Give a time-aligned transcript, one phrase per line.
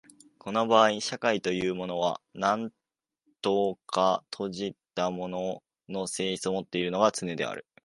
[0.39, 2.71] この場合社会というのは何
[3.43, 7.67] 等か閉じたものの性質をもっているのがつねである。